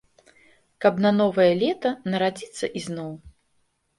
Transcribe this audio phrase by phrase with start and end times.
[0.85, 3.11] Каб на новае лета нарадзіцца ізноў.